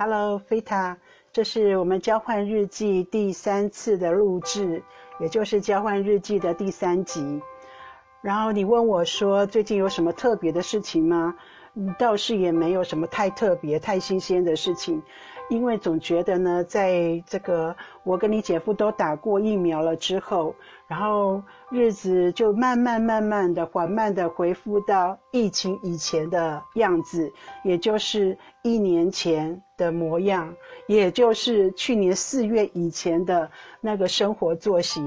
[0.00, 0.96] Hello，菲塔，
[1.32, 4.80] 这是我们交换日记第三次的录制，
[5.18, 7.42] 也就是交换日记的第三集。
[8.22, 11.34] 然后你问我说，最近有什么特别的事情吗？
[11.98, 15.02] 倒是也没有什么太特别、太新鲜的事情。
[15.48, 20.54] 因为总觉得呢，在这个我跟你姐夫都打过疫苗了之后，
[20.86, 27.32] 然后日子就慢慢慢慢的、缓慢的恢复到疫情以前的样子，
[27.64, 30.54] 也就是一年前的模样，
[30.86, 35.02] 也就是去年四月以前的那个生活作息。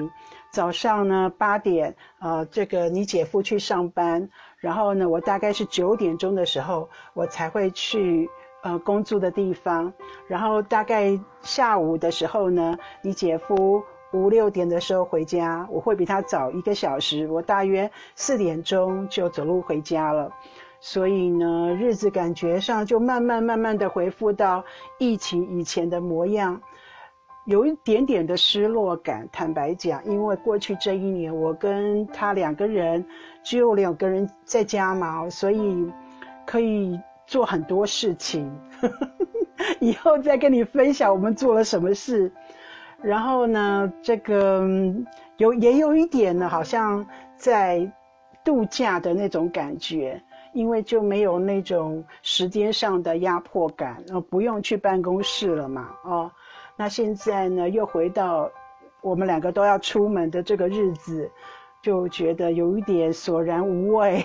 [0.52, 8.28] 早上呢八点，呃，这个你姐夫去上班，然后呢，我大概是九点钟的时候，我才会去。
[8.64, 9.92] 呃，工作的地方，
[10.28, 13.82] 然后大概下午的时候呢，你姐夫
[14.14, 20.32] 五六点的时候回家，我会比他早一个小时，我大约四点钟就走路回家了，
[20.80, 24.64] 所以呢，日子感觉上就慢慢慢慢的恢复到
[25.00, 26.62] 疫情以前的模样，
[27.46, 29.28] 有一点点的失落感。
[29.32, 33.04] 坦白讲，因为过去这一年，我跟他两个人
[33.44, 35.92] 只有两个人在家嘛，所以
[36.46, 37.00] 可以。
[37.32, 38.52] 做很多事情，
[39.80, 42.30] 以后再跟你分享我们做了什么事。
[43.02, 44.68] 然后呢，这个
[45.38, 47.08] 有也有一点呢，好像
[47.38, 47.90] 在
[48.44, 56.30] 度假的那种感觉，因为就没有那种时间上的压迫感，呃，不用去办公室了嘛，哦，
[56.76, 58.52] 那现在呢，又回到
[59.02, 61.32] 我们两个都要出门的这个日子。
[61.82, 64.24] 就觉得有一点索然无味，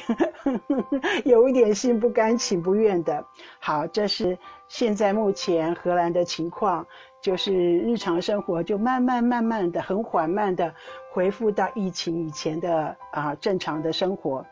[1.25, 3.25] 有一点心不甘情不愿的。
[3.59, 4.37] 好，这是
[4.69, 6.87] 现在目前荷兰的情况，
[7.23, 10.75] 就是日常生活就慢慢慢慢的、很缓慢的
[11.13, 14.45] 恢复到疫情以前的啊正常的生活。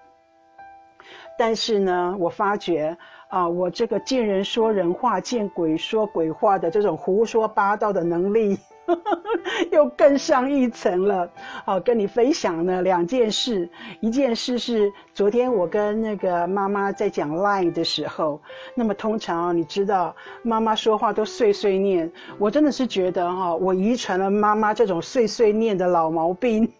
[1.36, 2.96] 但是呢，我发觉
[3.28, 8.58] 啊，我这个见人说人话，见鬼说鬼话的这种胡说八道的能力。
[9.72, 11.30] 又更上一层了，
[11.64, 13.68] 好，跟你分享呢两件事。
[14.00, 18.40] 一件事是昨天我跟那个妈妈在讲 line 的时候，
[18.74, 26.70] 那么通常你知道妈妈说话都碎碎念，我真的是觉得哈，我遗传了妈妈这种碎碎念的老毛病。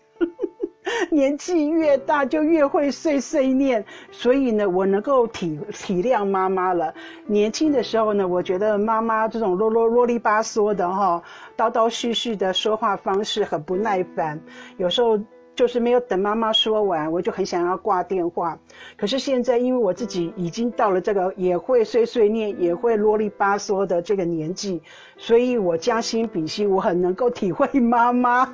[1.11, 6.93] 年纪越大就越会碎碎念，所以呢，我能够体体谅妈妈了。
[7.27, 11.23] 年轻的时候呢，我觉得妈妈这种啰啰啰里吧嗦的哈，
[11.57, 14.41] 叨叨絮絮的说话方式很不耐烦，
[14.77, 15.19] 有时候
[15.55, 18.59] 就是没有等妈妈说完，我就很想要挂电话。
[18.97, 24.83] 可是现在，因为我自己已经到了这个也会碎碎念、也会啰里吧嗦的这个年纪，
[25.17, 28.53] 所以我将心比心，我很能够体会妈妈。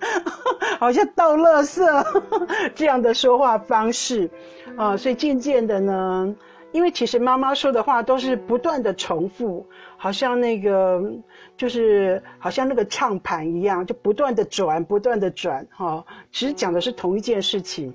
[0.78, 1.82] 好像倒垃圾
[2.74, 4.30] 这样的说话方式，
[4.76, 6.34] 啊，所以渐渐的呢，
[6.72, 11.02] 因为其实妈妈说的话都是不断的重复，好像那个
[11.56, 17.94] 就是好像那个唱盘一样，就不断的转，不断的转，哈，其实讲的是同一件事情。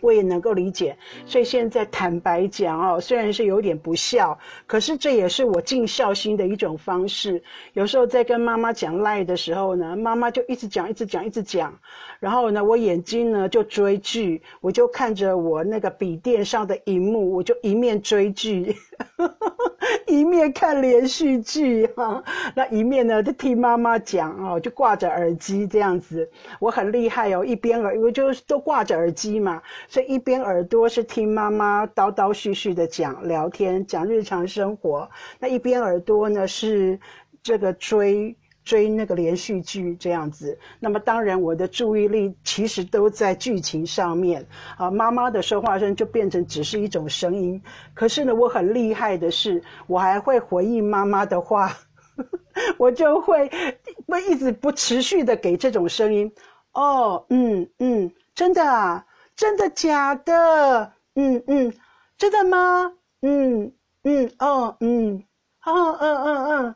[0.00, 7.42] 我也能够理解，所以现在坦白讲哦，虽然是有点不孝，可是这也是我尽孝心的一种方式。
[7.72, 11.78] 有时候在跟妈妈讲赖的时候呢，妈妈就一直讲，一直讲，一直讲，
[12.20, 18.76] 然后呢，我眼睛呢就追剧，我就看着我那个笔电上的荧幕，我就一面追剧，
[20.06, 22.22] 一面看连续剧哈，
[22.54, 26.28] 那一面呢就听妈妈讲哦，就挂着耳机这样子，
[26.60, 29.62] 我很厉害哦，一边耳，我就都挂着耳机嘛。
[29.88, 36.98] 所以一边耳朵是听妈妈叨叨絮絮的讲聊天讲日常生活，那一边耳朵呢是
[37.42, 38.36] 这个追
[38.68, 40.58] 追那个连续剧这样子。
[40.78, 44.46] 那么当然我的注意力其实都在剧情上面
[44.76, 47.62] 啊，妈妈的说话声就变成只是一种声音。
[47.94, 51.72] 可是呢，我很厉害的是，我还会回应妈妈的话，
[52.76, 53.50] 我就会
[54.06, 56.30] 会一直不持续的给这种声音。
[56.72, 59.06] 哦，嗯嗯，真的啊。
[59.34, 60.92] 真的假的？
[61.14, 61.72] 嗯嗯，
[62.18, 62.92] 真的吗？
[63.22, 63.72] 嗯
[64.02, 65.22] 嗯哦嗯，
[65.64, 66.74] 哦嗯嗯嗯，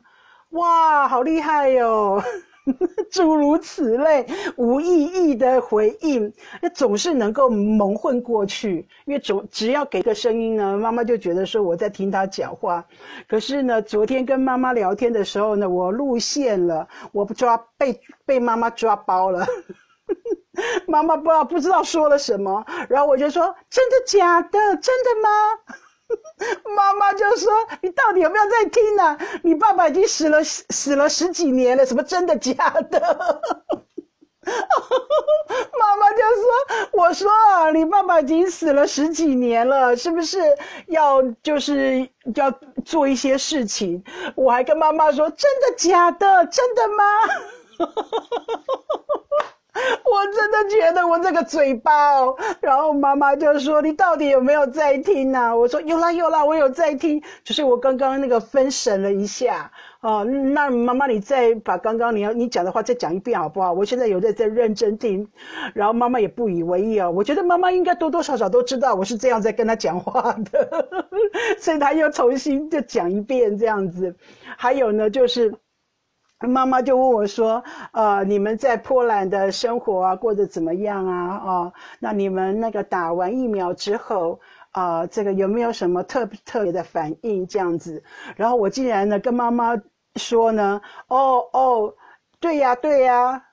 [0.53, 2.21] 哇，好厉害哟！
[3.11, 8.87] 诸如此类无意义的回应，那总是能够蒙混过去。
[9.05, 12.85] 因为总只要给个声音呢，妈妈就觉得说我在听她讲话。
[13.27, 19.45] 可是呢，昨天跟妈妈聊天的时候呢，我露馅了，我不抓被被妈妈抓包了。
[20.87, 24.59] 妈妈不知道不知道说了什么，然后我就说：“真的假的？
[24.77, 25.29] 真的吗？”
[26.75, 27.51] 妈妈就说
[27.81, 29.17] ：“你到底有没有在听呢？
[29.43, 32.99] 你爸爸已经死了死了十几年了，什么真的假的？”
[35.79, 36.43] 妈妈就说
[36.91, 37.31] ：“我说，
[37.73, 40.39] 你爸爸已经死了十几年了，是不是
[40.87, 42.51] 要就是要
[42.83, 44.03] 做一些事情？”
[44.35, 46.45] 我还跟妈妈说：“真的假的？
[46.47, 47.03] 真的吗？”
[50.53, 59.71] 真的觉得我这个嘴巴哦，然后妈妈就说：“你到底有没有在听呢？”我说：“有啦有啦，我有在听，只是我刚刚那个分神了一下
[60.01, 60.23] 哦。
[60.23, 63.73] 那妈妈，你再把刚刚你要你讲的话再讲一遍好不好？
[63.73, 65.27] 我现在有在在认真听。”
[65.73, 67.09] 然后妈妈也不以为意哦。
[67.09, 70.87] 我觉得妈妈应该多多少少都知道我是这样在跟她讲话的，
[71.57, 74.15] 所以她又重新就讲一遍这样子。
[74.55, 75.51] 还有呢，就是。
[76.47, 77.63] 妈妈就问我说
[77.93, 81.37] ：“呃，你们在波兰的生活啊，过得怎么样啊？
[81.45, 84.39] 哦，那你们那个打完疫苗之后
[84.71, 87.45] 啊，这个有没有什么特特别的反应？
[87.47, 88.03] 这样子？
[88.35, 89.75] 然后我竟然呢跟妈妈
[90.15, 91.93] 说呢：哦哦，
[92.39, 93.43] 对呀对呀，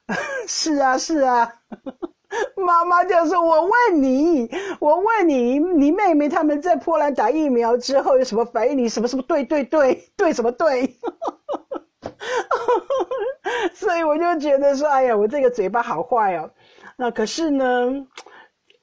[0.46, 1.52] 是 啊是啊。
[2.54, 4.48] 妈妈就说：我问你，
[4.78, 8.78] 我问你，你妹妹他们在波兰打疫苗之后有什么反应？
[8.78, 10.96] 你什么什么对对对对什么对？”
[13.74, 16.50] 所以我就觉得说，哎呀，我这个嘴巴好坏哦。
[16.96, 18.06] 那可是呢，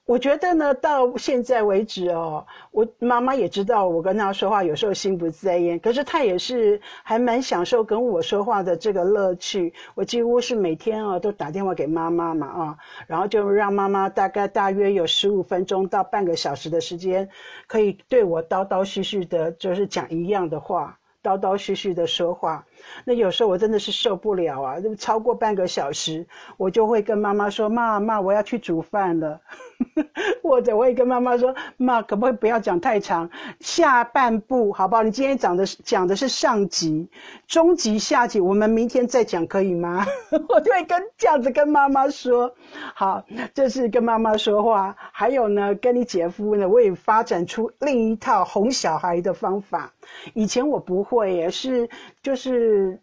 [0.04, 9.72] 我觉得呢，到现在为止哦，我妈妈也知道我跟她说话有时候心不在焉，可是她也是还蛮享受跟我说话的这个乐趣。
[9.94, 12.76] 我几乎是每天啊都打电话给妈妈嘛啊，
[13.06, 17.28] 然后就让妈妈大概大约有十五分钟到半个小时的时间，
[17.66, 20.97] 可以对我叨叨絮絮的，就是讲一样的话。
[21.22, 22.64] 叨叨絮絮的说话，
[23.04, 24.80] 那有时候我真的是受不了啊！
[24.80, 26.26] 就超过半个小时，
[26.56, 29.40] 我就会跟妈妈说：“妈妈，我要去煮饭了。
[30.42, 33.28] ”或者我也跟妈妈说：“妈，可不可以不要讲太长？
[33.60, 35.02] 下半部好不好？
[35.02, 37.08] 你今天讲的讲的是上集，
[37.46, 40.06] 中集、下集，我们明天再讲，可以吗？”
[40.48, 42.54] 我就会跟这样子跟妈妈说。
[42.94, 44.94] 好，这是跟妈妈说话。
[45.12, 49.92] 还有呢，跟你姐夫呢，我也发展出另一套哄小孩的方法。
[50.34, 51.88] 以前我不会，也是
[52.22, 53.00] 就是。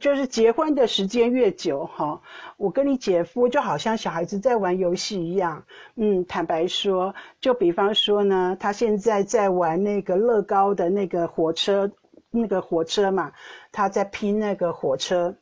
[0.00, 2.20] 就是结婚的时间越久，哈，
[2.56, 5.64] 我跟你姐夫就好像小孩子在玩游戏一样。
[5.94, 11.90] 嗯，坦白说，就比方说呢，他现在在玩那个乐高的那个火车，
[12.30, 13.32] 那个火车嘛，
[13.70, 15.34] 他在拼那个火车，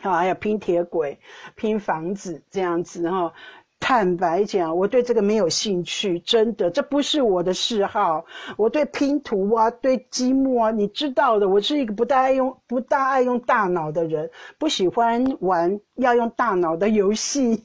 [0.00, 1.20] 好，还有拼铁轨、
[1.54, 3.32] 拼房子这样子，哈。
[3.86, 8.24] 坦白讲，我对这个没有兴趣，真的，这不是我的嗜好。
[8.56, 17.62] 我对拼图啊，对积木啊，你知道的，我是一个不大爱用、不大爱用大脑的人，不喜欢玩要用大脑的游戏，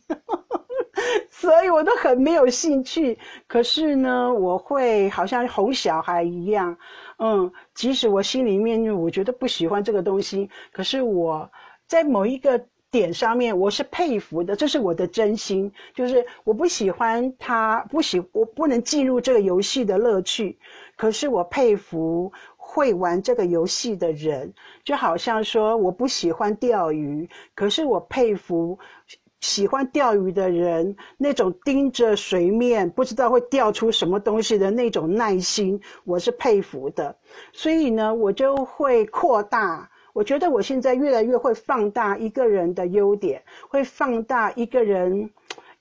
[1.32, 3.18] 所以我都很没有兴趣。
[3.48, 6.78] 可是呢，我会好像哄小孩一样，
[7.20, 11.50] 嗯，即使我心里面我觉得不喜欢这个东西，可是我
[11.88, 12.62] 在某一个。
[12.92, 15.72] 点上面我是佩服的，这是我的真心。
[15.94, 20.58] 就是我不喜欢他，不喜我不能进入这个游戏的乐趣。
[20.96, 24.52] 可是我佩服会玩这个游戏的人，
[24.84, 28.78] 就好像说我不喜欢钓鱼，可是我佩服
[29.40, 37.16] 喜欢钓鱼的人那种盯着水面不知道会钓出什么东西的那种耐心，我是佩服的。
[37.54, 39.90] 所以呢，我就会扩大。
[40.14, 45.30] 我觉得我现在越来越会放大一个人的优点，会放大一个人，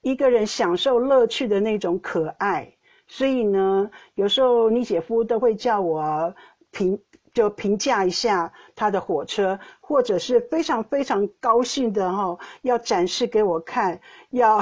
[0.01, 2.71] 一个人享受乐趣的那种可爱。
[3.07, 6.33] 所以呢，有时候你姐夫都会叫我
[6.71, 6.99] 评，
[7.33, 14.61] 就评价一下他的火车，或者是非常非常高兴的哈，要展示给我看，要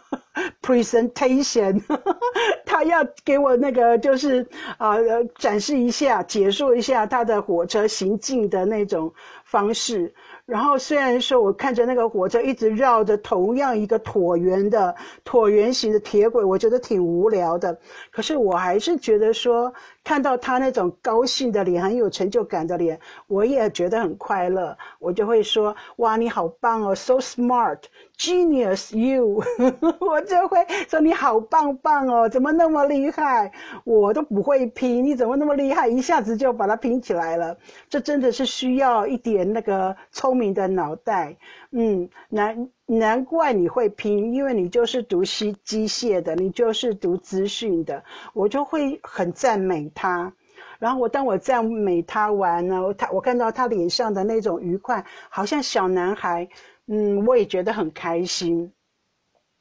[0.60, 1.82] presentation，
[2.78, 4.94] 他要给我那个就是啊
[5.34, 9.12] 展示一下，解说一下他的火车行进的那种
[9.44, 10.14] 方式。
[10.46, 14.94] 然后虽然说我看着那个火车一直绕着同样一个椭圆的
[15.24, 17.76] 椭圆形的铁轨，我觉得挺无聊的。
[18.12, 19.74] 可是我还是觉得说，
[20.08, 24.74] 看到他那种高兴的脸，很有成就感的脸，我也觉得很快乐。
[24.98, 27.80] 我就会说：“哇，你好棒哦，so smart。”
[28.16, 29.40] Genius you，
[30.00, 33.52] 我就会说你好棒棒哦，怎么那么厉害？
[33.84, 35.86] 我都不会拼，你怎么那么厉害？
[35.86, 37.54] 一下子就把它拼起来了，
[37.90, 41.36] 这真的是需要一点那个聪明的脑袋。
[41.70, 50.32] 嗯，难难怪你会拼，因为你就是读机机械的，你就是读资讯的，我就会很赞美他。
[50.78, 56.48] 然后我当我赞美他完呢，他我看到他脸上的那种愉快，好像小男孩。
[56.86, 58.72] 嗯，我也觉得很开心。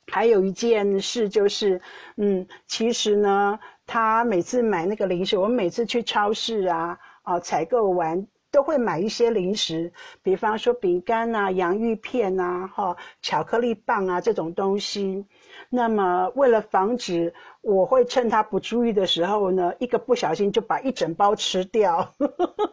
[0.09, 1.81] 还有一件事就是，
[2.15, 8.25] 嗯，其实呢，他每次买那个零食，我每次去超市啊，啊，采购完。
[8.57, 15.23] 都会买一些零食，比方说饼干啊、洋芋片啊、哈巧克力棒啊这种东西。
[15.69, 22.11] 那么为了防止我会趁他不注意的时候呢，一个不小心就把一整包吃掉，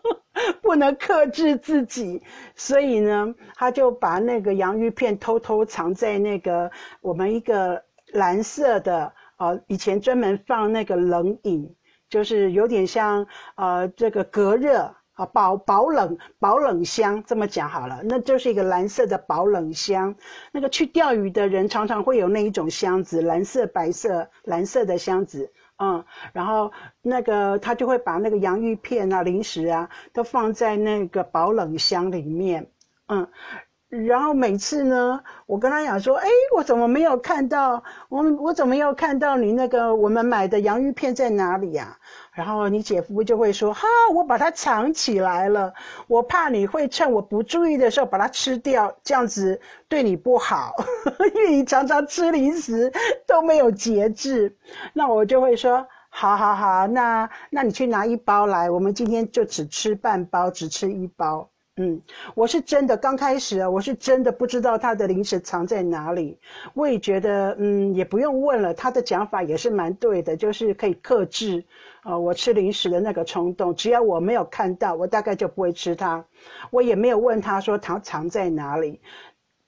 [0.63, 2.23] 不能克制自己，
[2.55, 6.71] 所以呢，他就把那个洋芋片偷偷藏在那个
[7.03, 11.77] 我们一个蓝色的呃，以前专门放那个冷饮，
[12.09, 13.27] 就是有点像
[13.57, 14.95] 呃这个隔热。
[15.15, 20.15] 啊，保保冷保冷箱这么讲好了，那就是一个蓝色的保冷箱。
[20.53, 26.71] 那个去钓鱼的人常常会有那一种箱子，蓝色、白色、蓝色的箱子，嗯，然后
[27.03, 32.71] 那个他就会把那个洋芋片啊、零食啊都放在那个保冷箱里面，
[33.09, 33.29] 嗯。
[34.03, 37.83] 然后每次呢，我跟他讲说，哎，我怎么没有看到？
[38.09, 41.97] 我我怎么没有看到你那个我们买的洋芋片在哪里呀？
[42.33, 45.73] 然后你姐夫就会说，哈，我把它藏起来了，
[46.09, 50.75] 我怕你会趁我不注意的时候把它吃掉，这样子对你不好，
[51.35, 52.93] 因为你常常吃零食
[53.27, 54.57] 都没有节制。
[54.93, 61.49] 那我就会说，好好好，那那你去拿一包来，我们今天就只吃半包，只吃一包。
[61.77, 62.01] 嗯，
[62.37, 66.39] 我是真的刚开始啊，我是真的不知道他的零食藏在哪里。
[66.73, 71.65] 我也觉得，嗯，也不用问了，他的讲法也是蛮对的，就是可以克制，
[72.05, 73.75] 呃，我吃零食的那个冲动。
[73.75, 76.25] 只要我没有看到，我大概就不会吃它。
[76.71, 79.01] 我也没有问他说它藏在哪里。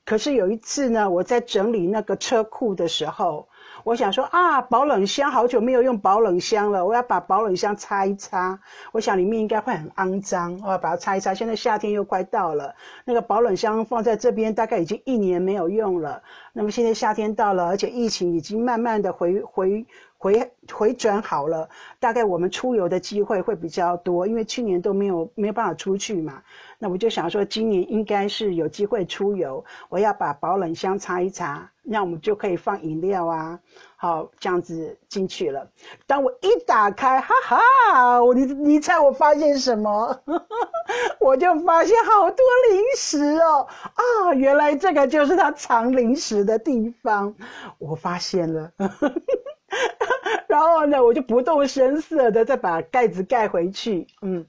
[0.04, 3.48] 可是有一次呢，我在整理那个车库的时候。
[3.86, 8.58] 我想说啊，保冷箱好久没有用保冷箱了，我要把保冷箱擦一擦。
[8.90, 11.32] 我想里面应该会很肮脏，我要把它擦一擦。
[11.32, 12.74] 现在夏天又快到了，
[13.04, 16.20] 那个保冷箱放在这边大概已经一年没有用了。
[16.52, 19.86] 那么现在夏天到了，而且疫情已经慢慢的回回
[20.18, 21.68] 回回转好了，
[22.00, 26.42] 大概我们出游的机会会比较多，因为去年都没有没有办法出去嘛。
[26.78, 33.58] 那我就想说，今年应该是有机会出游，我要把保冷箱擦一擦，那我们就可以放饮料啊，
[33.96, 35.66] 好这样子进去了。
[36.06, 40.20] 当我一打开，哈哈，你你猜我发现什么？
[41.18, 47.34] 我就发现好多零食哦，啊，原来这个就是他藏零食的地方，
[47.78, 48.70] 我发现了。
[50.48, 54.46] 然后呢，我就不动声色的再把盖子盖回去，嗯。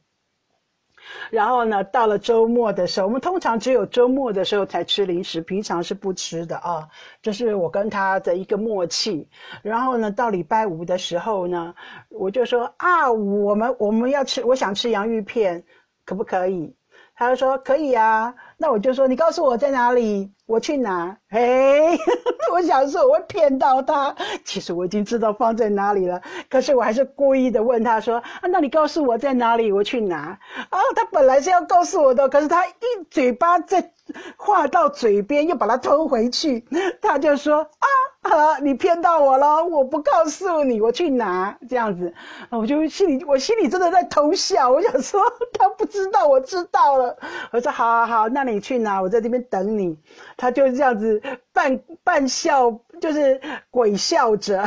[1.30, 6.86] 然后呢，到了周末的时候，我们通常只有周末的时候才吃零食，平常是不吃的啊。
[7.22, 9.28] 这是我跟他的一个默契。
[9.62, 11.74] 然后呢，到礼拜五的时候呢，
[12.10, 15.64] 我就说啊，我们我们要吃，我想吃洋芋片，
[16.04, 16.76] 可不可以？
[17.16, 18.36] 他就说可以啊。
[18.58, 21.16] 那我就说，你告诉我在哪里，我去拿。
[21.30, 21.98] 嘿，
[22.52, 30.38] 我想说我会骗到他，其实我已经知道放在哪里了，可是我还是故意的问他说：“啊，那你告诉我在哪里，我去拿。”
[30.70, 32.74] 啊，他本来是要告诉我的，可是他一
[33.12, 33.92] 嘴巴在
[34.38, 36.66] 话到嘴边，又把它吞回去，
[37.02, 37.88] 他就说：“啊。”
[38.28, 38.58] 啊！
[38.62, 42.14] 你骗到我了，我不告诉你，我去拿这样子，
[42.52, 44.70] 我就心里我心里真的在偷笑。
[44.70, 45.22] 我想说
[45.58, 47.16] 他不知道，我知道了。
[47.54, 49.98] 我说好好好，那你去拿，我在这边等你。
[50.36, 53.40] 他就这样子半半笑，就是
[53.70, 54.64] 鬼笑着，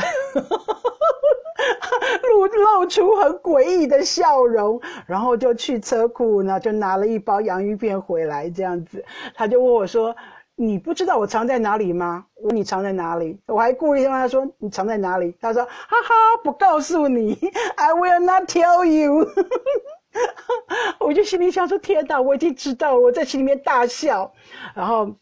[2.22, 9.04] 露露出很诡异的笑容，然后就去车库呢，就拿了一包洋芋片回来，这样子。
[9.34, 10.14] 他就问我说。
[10.56, 12.26] 你不知道我藏在哪里吗？
[12.34, 13.40] 我你藏在哪里？
[13.46, 15.34] 我还故意问他说你藏在哪里？
[15.40, 15.70] 他说哈
[16.02, 17.32] 哈，不告诉你
[17.76, 19.24] ，I will not tell you。
[21.00, 24.32] 我就心里想说天哪，我已经知道了，我在心里面大笑。
[24.74, 25.16] 然后，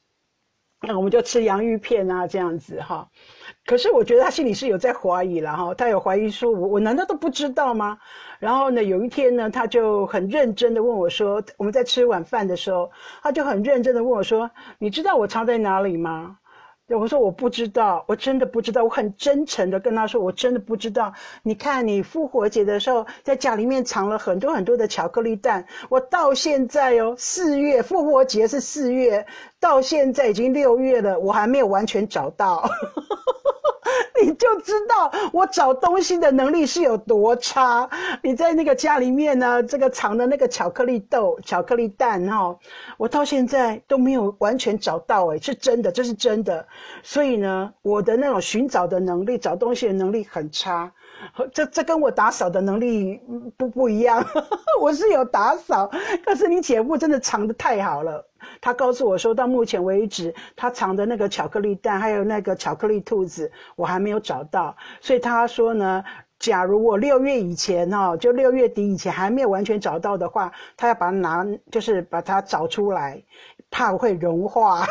[0.81, 3.09] 那我们就吃洋芋片啊，这样子哈。
[3.67, 7.99] 可是我觉得他心里是有在怀疑了哈，他有怀疑说，我我难道都不知道吗？
[8.39, 12.91] 然后呢，有一天呢，他就很认真的问我说，我们在吃晚饭的时候，
[13.23, 16.39] 他就很认真的问我说，你知道我藏在哪里吗？
[16.97, 18.83] 我说我不知道，我真的不知道。
[18.83, 21.13] 我很真诚的跟他说，我真的不知道。
[21.43, 29.27] 你看，你复活节的时候在家里面藏了很多很多的巧克力蛋，我到现在哦，四月复活节是四月，
[29.61, 32.69] 到现在已经六月了，我还没有完全找到。
[34.21, 37.89] 你就知道我找东西的能力是有多差。
[38.21, 42.57] 你在那个家里面呢，这个藏的那个巧克力豆、巧克力蛋哈，
[42.97, 46.67] 我到现在都没有完全找到，哎，是真的，这是真的。
[47.03, 50.93] 所以呢，我的那种寻找的能力、找东西的能力很差。
[51.53, 53.21] 这这跟我打扫的能力
[53.57, 54.25] 不不一样。
[54.81, 55.91] 我是有打扫，
[56.25, 58.25] 可是你姐夫真的藏的太好了。
[58.61, 64.77] 他告诉我说，到目前为止，他藏的那个巧克力蛋，还有那个巧克力兔子，我还没有找到。
[65.01, 66.05] 所以他说呢，
[66.39, 73.21] 假如我六月以前哦，就六月底以前还没有完全找到的话，他要把它拿，就是把它找出来，
[73.71, 74.87] 怕会融化，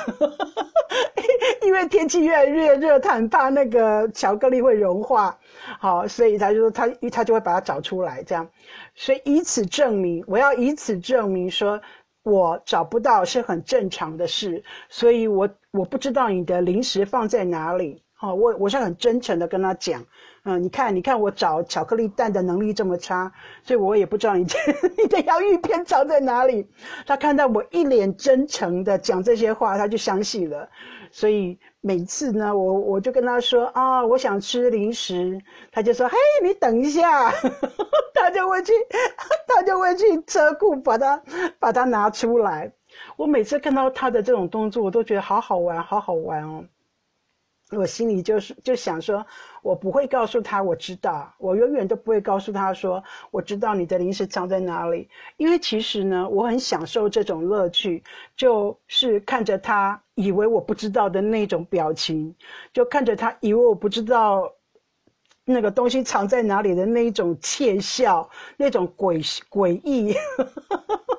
[1.64, 5.38] 因为天气越来越热，他很怕那个巧克力会融化，
[5.80, 8.48] 好，所以他就说他他就会把它找出来，这样，
[8.96, 11.82] 所以以此证明，我要以此证明说，
[12.24, 20.04] 我找不到是很正常的事，所以我我不知道你的零食放在哪里，好，我我是很真诚的跟他讲。
[20.44, 23.32] 嗯，你看，你看我找巧克力蛋的能力这么差，
[23.64, 24.44] 所以我也不知道你
[24.98, 26.68] 你的洋芋片藏在哪里。
[27.06, 30.68] 他看到我一脸真诚的讲这些话，他就相信了。
[31.12, 35.40] 所以每次呢，我我就跟他说啊，我想吃零食，
[35.72, 37.32] 他就说，嘿，你等一下，
[38.16, 38.74] 他就会去，
[39.48, 41.22] 他就会去车库把它
[41.60, 42.72] 把它拿出来。
[43.16, 46.64] 我每次看到他的这种动作，我都觉得好好玩，好好玩哦。
[47.72, 49.26] 我心里就是就想说，
[49.62, 58.02] 我不会告诉他我知道，我永远都不会告诉他说我知道你的零食藏在哪里，因为其实呢，我很享受这种乐趣，
[58.38, 62.34] 就是看着他以为我不知道的那种表情，
[62.72, 64.50] 就看着他以为我不知道
[65.44, 70.16] 那个东西藏在哪里的那一种窃笑，那种诡诡异，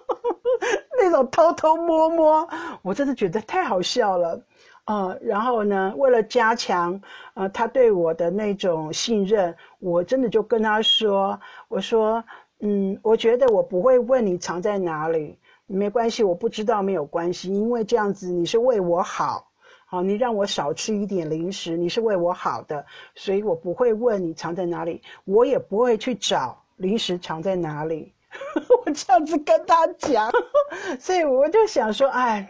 [0.98, 2.48] 那种偷偷摸摸，
[2.80, 4.42] 我真的觉得太好笑了。
[4.88, 6.98] 呃，然后呢，为了加强
[7.34, 12.24] 呃他对我的那种信任，我真的就跟他说：“我说，
[12.60, 19.50] 嗯，我觉得我不会问你藏在哪里，没关系，我不知道没有关系，因为这样子你是为我好，
[19.84, 28.14] 好，你让我少吃一点零食，你是为我好的，所以我不会问你藏在哪里，我也不会去找零食藏在哪里。
[28.86, 30.32] 我这样子跟他讲，
[30.98, 32.48] 所以我就想说，哎。”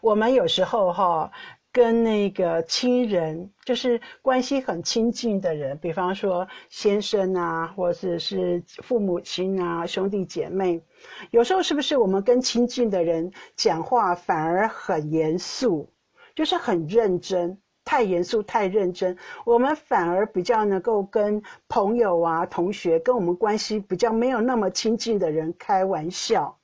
[0.00, 1.30] 我们有时候哈，
[1.72, 10.82] 跟那个亲人，就是关系很亲近的人，比方说先生啊，或者是父母亲啊、兄弟姐妹，
[11.30, 15.88] 有时候是不是我们跟亲近的人讲话反而很严肃，
[16.34, 26.57] 就是很认真，太严肃、太认真，我们反而比较能够跟朋友啊、同学，跟我们关系比较没有那么亲近的人开玩笑。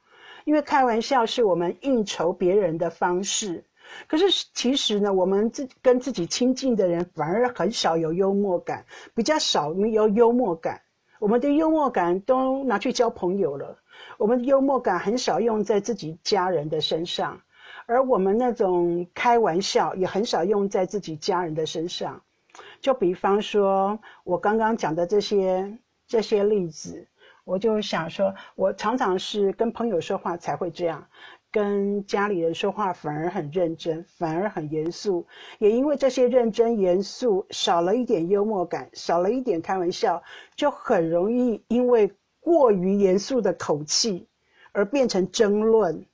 [0.45, 3.65] 因为开玩笑是我们应酬别人的方式，
[4.07, 10.81] 可是其实呢，我们自跟自己亲近的人反而很少有幽默感，比较少有幽默感。
[11.19, 13.79] 我们的幽默感都拿去交朋友了，
[14.19, 17.41] 我们的幽默感很少用在自己家人的身上，
[17.87, 22.21] 而我们那种开玩笑也很少用在自己家人的身上。
[22.83, 27.07] 就比方说我刚刚讲的这些这些例子。
[27.45, 31.07] 我就想说，我常常是跟朋友说话才会这样，
[31.53, 35.27] 跟家里人说话反而很认真，反而很严肃。
[35.59, 40.23] 也因为这些认真严肃，少了一点幽默感，少了一点开玩笑，
[40.57, 44.27] 就很容易因为过于严肃的口气
[44.73, 46.05] 而变成争论，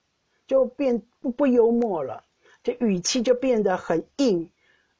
[0.49, 2.25] 就变不不幽默了，
[2.63, 4.51] 这语气就变得很硬，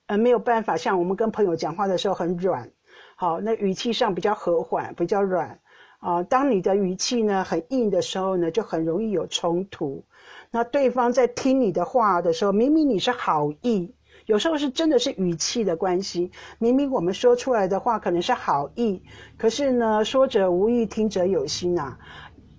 [0.07, 2.71] 呃，没有办法像我们跟朋友讲话的时候很软，
[3.17, 5.59] 好，那语气上比较和缓，比较软。
[6.01, 10.03] 啊，当你的语气呢很硬的时候呢，就很容易有冲突。
[10.51, 16.31] 那对方在听你的话的时候，明明你是好意，有时候是真的是语气的关系。
[16.59, 19.03] 明明我们说出来的话可能是好意，
[19.37, 21.99] 可是呢，说者无意，听者有心啊。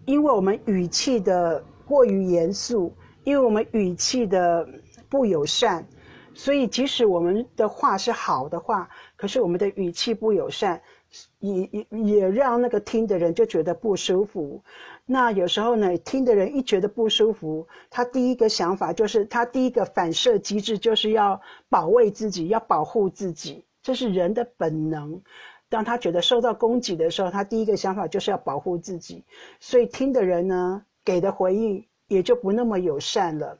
[0.06, 4.67] 因为我们语气的过于严肃，因为我们语气的
[5.10, 5.86] 不友善，
[6.34, 10.80] 所以即使我们的话是好的话，可是我们的语气不友善。
[11.39, 14.63] 也也也让那个听的人就觉得不舒服。
[15.06, 25.21] 那有时候呢，听的人一觉得不舒服，他第一个想法就是他第一个反射机制就是要保卫自己，要保护自己，这是人的本能。
[25.67, 29.24] 当他觉得受到攻击的时候，他第一个想法就是要保护自己，
[29.60, 33.58] 所以听的人呢给的回应也就不那么友善了。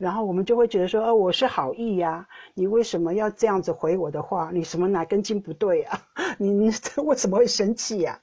[0.00, 4.50] 然后我们就会觉得说，哦，我是好意呀，你为什么要这样子回我的话？
[4.50, 6.00] 你什么哪根筋不对啊？
[6.38, 6.70] 你
[7.04, 8.18] 为什么会生气呀？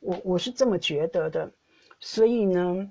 [0.00, 1.52] 我我是这么觉得的，
[2.00, 2.90] 所以呢，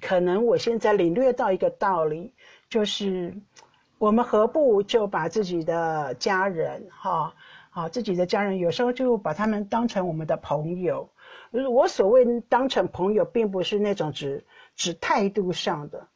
[0.00, 2.32] 可能我现在领略到一个道理，
[2.68, 3.34] 就是
[3.98, 7.34] 我们何不就把自己的家人，哈，
[7.70, 11.10] 啊，自己的家人，有时候就把他们当成我们的朋友。
[11.68, 14.44] 我所谓当成朋友，并不是那种指
[14.76, 16.06] 指态度上的。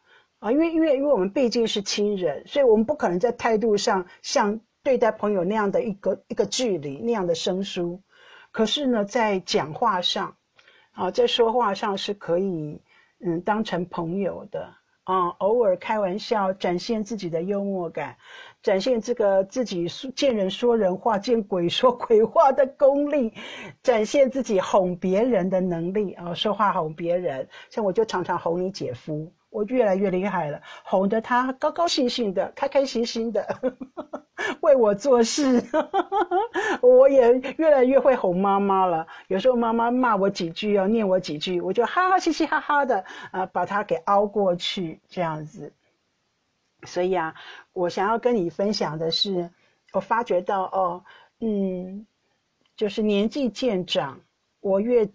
[0.45, 7.99] 啊，因为因为因为我们毕竟是亲人，所以我们不可能在态度上像对待朋友那样的一个一个距离那样的生疏。
[8.53, 10.37] 可是呢，在讲话上，
[10.93, 12.79] 啊，在说话上是可以，
[13.25, 14.75] 嗯，当成朋友的。
[15.05, 18.17] 啊，偶尔开玩笑，展现自己的幽默感，
[18.63, 23.33] 展现这个自己见人说人话，见鬼说鬼话的功力，
[23.83, 27.49] 展现自己哄别人的能力啊，说话哄别人。
[27.71, 33.47] 像我就常常哄你姐夫，我越来越厉害了，哄得他高高兴兴的，开开心心的，
[34.63, 35.63] 为我做事。
[36.83, 39.07] 我也越来越会哄妈妈了。
[39.29, 45.73] 有时候妈妈骂我几句，要念我几句，我就哈哈嘻嘻哈哈的，啊，把他给熬过去，这样子。
[46.83, 47.33] 所以啊，
[47.73, 49.49] 我想要跟你分享的是，
[49.93, 51.05] 我发觉到哦，
[51.39, 52.05] 嗯，
[52.77, 54.21] 就是年纪渐长，
[54.59, 55.09] 我越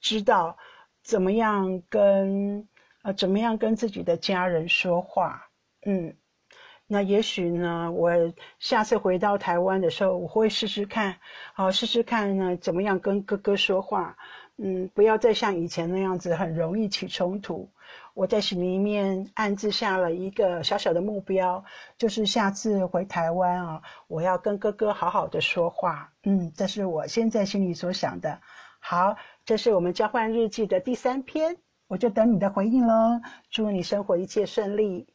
[0.00, 0.58] 知道
[1.04, 2.66] 怎么样跟
[3.04, 5.46] 啊怎么样跟自己的家人说话，
[5.84, 6.16] 嗯。
[6.86, 8.12] 那也许呢，我
[8.58, 11.16] 下次回到台湾的时候，我会试试看，
[11.54, 14.18] 好试试看呢，怎么样跟哥哥说话，
[14.58, 17.70] 嗯，不要再像以前那样子很容易起冲突。
[18.12, 21.64] 我在心里面暗自下了一个小小的目标，
[21.96, 26.12] 就是下次回台湾啊，我要跟哥哥好好的说话。
[26.22, 28.40] 嗯，这是我现在心里所想的。
[28.78, 31.56] 好，这是我们交换日记的第三篇，
[31.88, 33.20] 我就等你的回应喽。
[33.50, 35.13] 祝你生活一切顺利。